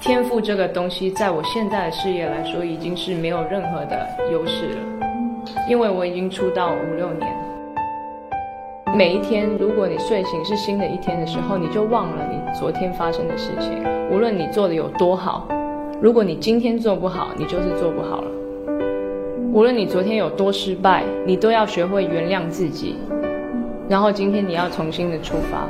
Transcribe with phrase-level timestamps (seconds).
[0.00, 4.80] 天赋这个东西，在我现在的事业来说，已经是没有任何的优势了，
[5.68, 7.32] 因为我已经出道五六年。
[8.96, 13.82] 每一天，如果你睡醒是新的一天的时候，你就忘了你昨天发生的事情。
[14.10, 15.46] 无论你做的有多好，
[16.00, 18.41] 如果你今天做不好，你就是做不好了。
[19.52, 22.96] 无论你昨天有多失败，你都要学会原谅自己，
[23.86, 25.68] 然后今天你要重新的出发。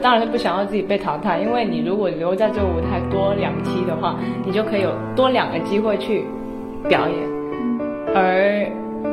[0.00, 6.24] 当然是不想要自己被淘汰，因为你如果留在这个舞台多两期的话，你就可以有多两个机会去
[6.88, 7.18] 表演。
[8.14, 8.66] 而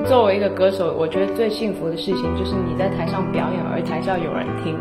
[0.05, 4.77] 作为一个歌手，我觉得最幸福的事情就是你在台上表演，而台下有人听。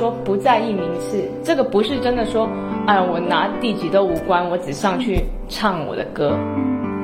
[0.00, 2.48] 说不在意名次，这个不是真的说，
[2.86, 6.34] 哎，我拿第几都无关，我只上去唱我的歌，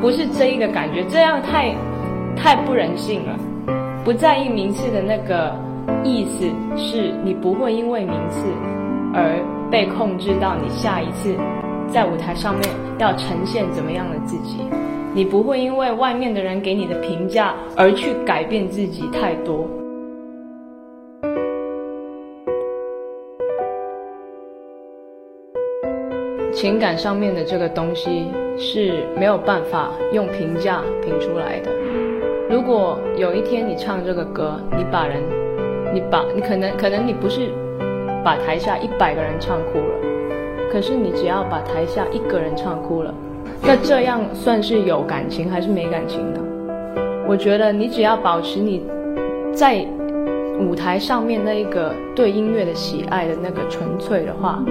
[0.00, 1.74] 不是这一个感觉，这样太
[2.34, 3.38] 太不人性了。
[4.02, 5.54] 不在意名次的那个。
[6.02, 8.44] 意思是你不会因为名次
[9.14, 9.38] 而
[9.70, 11.32] 被控制到你下一次
[11.88, 14.58] 在舞台上面要呈现怎么样的自己，
[15.14, 19.68] 你不会因为外面的人给你的评价而去改变自己太多。
[26.56, 31.70] 情感上面的这个东西是没有办法用评价评出来的。
[32.48, 35.22] 如果有一天你唱这个歌，你把人。
[35.92, 37.48] 你把，你可能可能你不是
[38.24, 39.94] 把台下一百个人唱哭了，
[40.70, 43.14] 可是你只要把台下一个人唱哭了，
[43.62, 46.40] 那这样算是有感情还是没感情呢？
[47.28, 48.82] 我觉得你只要保持你
[49.54, 49.86] 在
[50.58, 54.62] 舞台上面那一个对音乐的喜爱的那个纯粹的话，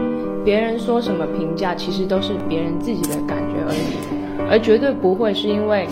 [0.44, 5.88] 别人说什么评价其实都是别人自己的感觉而已，而绝对不会是因为。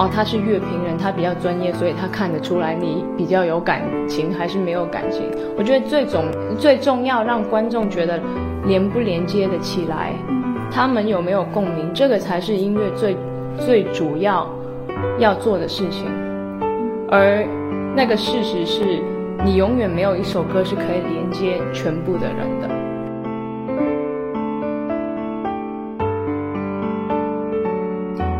[0.00, 5.24] 哦，他是乐评人，他比较专业，所以他看得出来你比较有感情还是没有感情。
[5.56, 6.24] 我觉得最重
[6.56, 8.20] 最重要，让观众觉得
[8.64, 10.12] 连不连接的起来，
[10.70, 13.16] 他们有没有共鸣，这个才是音乐最
[13.58, 14.48] 最主要
[15.18, 16.06] 要做的事情。
[17.10, 17.44] 而
[17.98, 19.02] 那个事实是，
[19.44, 22.68] 你永远没有一首歌是可以连接全部的人的。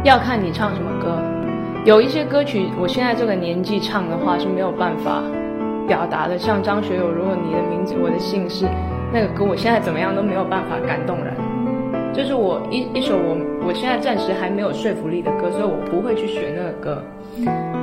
[0.04, 1.18] 要看你唱什么歌。
[1.84, 5.24] 有一些歌曲，我现在这个年纪唱的话是没有办法
[5.88, 6.38] 表达的。
[6.38, 8.64] 像张学友，如果你的名字，我的姓氏，
[9.12, 11.34] 那个歌，我现在怎么样都没有办法感动人。
[12.14, 13.36] 就是我一一首我
[13.68, 17.02] 我现在暂时还没有说服力的歌，所以我不会去学那个歌。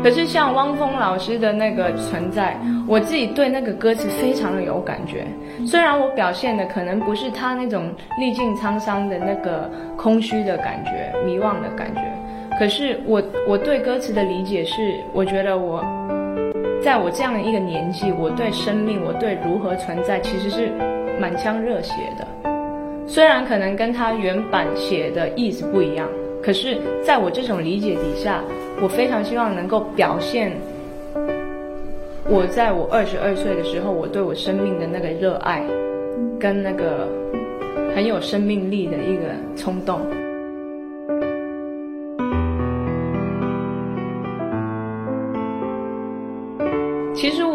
[0.04, 5.26] 可是像汪峰老师的那个存在，我自己对那个歌词非常的有感觉。
[5.66, 12.02] 虽然我表现的可能不是他那种历尽沧桑的那个空虚的感觉、迷惘的感觉。
[12.60, 15.82] 可是我我对歌词的理解是，我觉得我
[16.84, 20.70] 在我这样的一个年纪，我对生命，我对如何存在，其实是
[21.20, 22.45] 满腔热血的。
[23.08, 26.10] 虽然可能跟他原版写的意思不一样，
[26.42, 28.44] 可是在我这种理解底下，
[28.82, 30.52] 我非常希望能够表现
[32.28, 35.64] 我在我二十二岁的时候，我对我生命的那个热爱，
[36.40, 37.08] 跟那个
[37.96, 39.24] 很有生命力的一个
[39.56, 40.02] 冲动。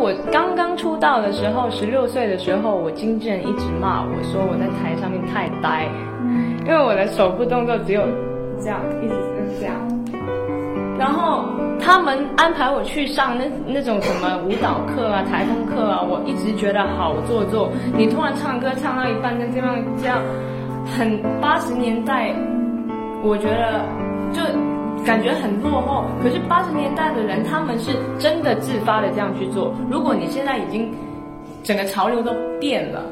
[0.00, 5.86] 我刚刚出道的时候，十六岁的时候，我经纪人一直骂我说我在台上面太呆，
[6.64, 8.00] 因为我的手部动作只有
[8.58, 9.74] 这样，一直是这样。
[10.98, 11.44] 然后
[11.78, 17.70] 他们安排我去上那那种什么舞蹈课啊、台风课啊，我一直觉得好做作。
[17.94, 20.18] 你突然唱歌唱到一半，跟这样这样，
[20.96, 22.34] 很八十年代，
[23.22, 23.84] 我觉得
[24.32, 24.40] 就。
[25.04, 29.74] 感觉很落后，可是八十年代的人，他们是真的自发的这样去做。
[29.90, 30.92] 如果你现在已经
[31.62, 33.02] 整个潮流都变了，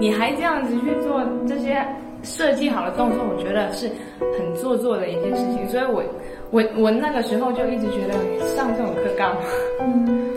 [0.00, 1.84] 你还这样子去做这些
[2.22, 3.88] 设计好的动作，我觉得是
[4.36, 5.68] 很做作的一件事情。
[5.68, 6.02] 所以我
[6.50, 8.14] 我我那个时候就一直觉得
[8.56, 9.40] 上这种课干嘛？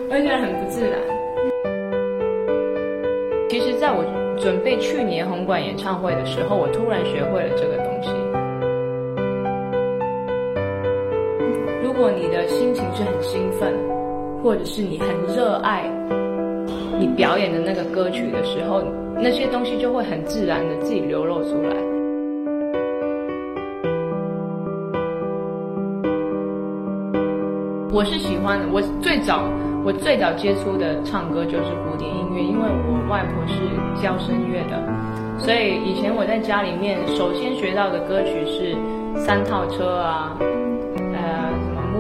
[0.10, 1.00] 我就觉得很不自然。
[3.50, 4.04] 其实，在我
[4.40, 8.10] 准备去年红馆演唱会的时候，我突然学会了这个东西。
[12.02, 13.72] 如果你的心情是很兴奋，
[14.42, 15.84] 或者是你很热爱
[17.00, 18.82] 你表演的那个歌曲的时候，
[19.18, 21.70] 那些东西就会很自然的自己流露出来。
[27.94, 28.66] 我是喜欢的。
[28.74, 29.44] 我最早
[29.86, 33.62] 我最早接触的唱歌就是古典音乐，因为我外婆是
[34.02, 34.82] 教声乐的，
[35.38, 38.74] 所以以前我在家里面首先学到的歌曲是
[39.20, 40.36] 《三套车》啊，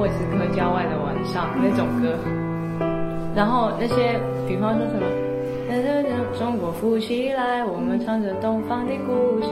[0.01, 2.17] 莫斯科郊外的晚上那种歌，
[3.35, 5.05] 然后那些比方说什么。
[6.39, 9.49] 中国富起来，我们唱着东方的故事。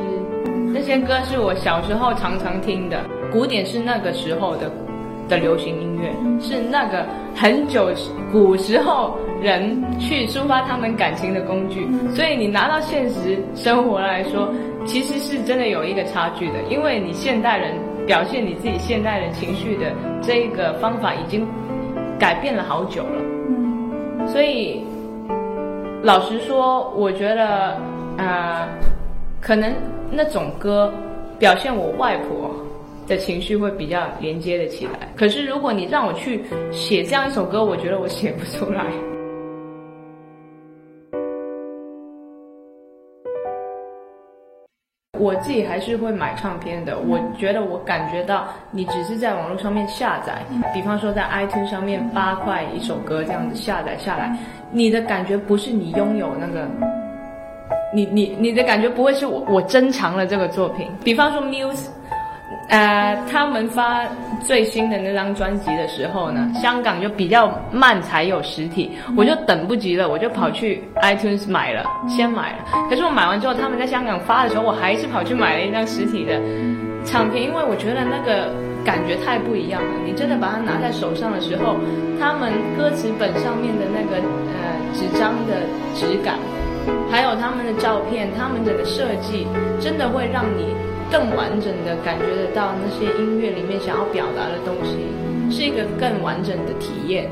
[0.74, 2.98] 这些歌是我小时候常常听的。
[3.32, 4.72] 古典是那个时候的
[5.28, 6.10] 的流行音乐，
[6.42, 7.06] 是那个
[7.36, 7.92] 很久
[8.32, 11.88] 古时候人去抒发他们感情的工具。
[12.16, 14.50] 所以你拿到现实生活来说，
[14.86, 16.62] 其实是真的有一个差距的。
[16.70, 17.74] 因为你现代人
[18.06, 21.48] 表现你自己现代人情绪的这一个方法已经
[22.18, 24.28] 改变了好久了。
[24.28, 24.84] 所以。
[26.02, 27.78] 老实说，我觉得，
[28.18, 28.66] 呃，
[29.42, 29.70] 可能
[30.10, 30.94] 那种歌
[31.38, 32.50] 表现我外婆
[33.06, 35.10] 的情绪会比较连接的起来。
[35.14, 36.42] 可是如果你让我去
[36.72, 38.86] 写这样一首歌，我觉得我写不出来。
[45.20, 46.98] 我自己还是会买唱片的。
[46.98, 50.42] 我觉得我感觉到，你只是在网络上面下载，
[50.74, 54.36] 比方说在 iTunes 上面八块一首歌这样子下载下来，
[54.72, 56.68] 你的感觉不是你拥有那个，
[57.94, 60.88] 你你你的感觉不会是我我珍藏了这个作品。
[61.04, 61.90] 比方说 Muse。
[62.70, 64.04] 呃，他们发
[64.42, 72.66] 最新的那张专辑的时候呢，香港就比较慢才有实体，我就等不及了，我就跑去 iTunes 买了，先买了。
[72.90, 76.40] 可是我买完之后，他们在香港发的时候，我还是跑去买了一张实体的
[77.06, 78.54] 唱片，因为我觉得那个
[78.84, 79.90] 感觉太不一样了。
[80.06, 81.76] 你真的把它拿在手上的时候，
[82.20, 85.62] 他们歌词本上面的那个呃纸张的
[85.94, 86.36] 质感，
[87.12, 89.48] 还有他们的照片，他们整个设计，
[89.80, 90.74] 真的会让你。
[91.12, 95.06] 更完整的感觉得到那些音乐里面想要表达的东西，
[95.50, 97.30] 是一个更完整的体验。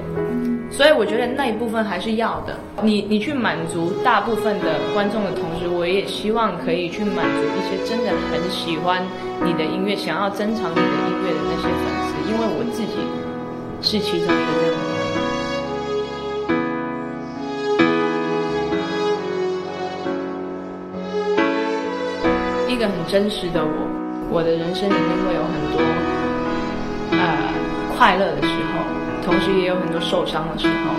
[0.70, 2.58] 所以我觉得那一部分还是要的。
[2.84, 9.02] 你你去满足大部分的观众的同时，我也希望可以去满足一些真的很喜欢
[9.46, 12.98] 你的音乐、想要珍藏你的音乐的那些粉丝，因为我自己
[13.82, 14.97] 是其中一个这样。
[22.78, 23.72] 一个很真实的我，
[24.30, 25.82] 我的人生里面会有很多
[27.10, 27.18] 呃
[27.98, 30.94] 快乐的时候，同时也有很多受伤的时候。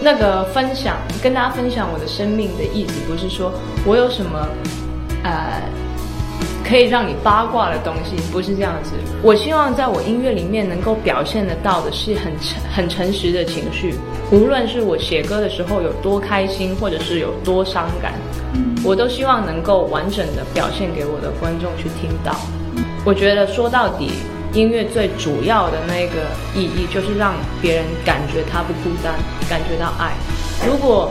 [0.00, 3.52] 那个分享跟大家分享我的生命的意思，不是说
[3.84, 4.46] 我有什么
[5.24, 5.60] 呃
[6.64, 8.92] 可以让你八卦的东西，不是这样子。
[9.20, 13.96] 我希望在我音乐里面能够表现得到的是很诚很诚实的情绪，
[14.30, 18.12] 无论是我写歌的时候有多开心，或者是有多伤感。
[18.84, 22.36] 我都希望能够完整的表现给我的观众去听到。
[23.02, 24.12] 我觉得说到底，
[24.52, 29.14] 音乐最主要的那个意义就是让别人感觉他不孤单，
[29.48, 30.12] 感觉到爱。
[30.66, 31.10] 如果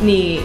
[0.00, 0.42] 你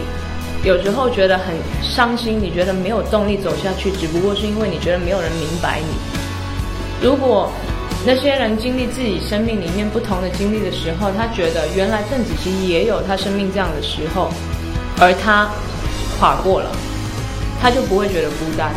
[0.64, 7.06] 有时候觉得很伤心，你觉得没有动力走下去，只不过是因为你觉得没有人明白你。
[7.06, 7.52] 如果
[8.06, 14.30] 那些人经历自己生命里面不同的经历的时候，他觉得原来邓紫棋也有他生命这样的时候，
[14.98, 15.50] 而他。
[16.22, 16.70] 跨过了，
[17.60, 18.72] 他就不会觉得孤单，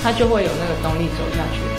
[0.00, 1.77] 他就会有那个动力走下去。